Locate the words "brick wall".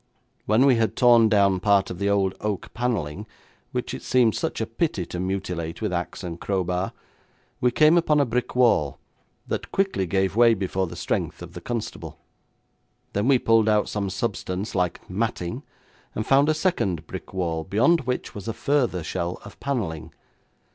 8.25-8.97, 17.05-17.63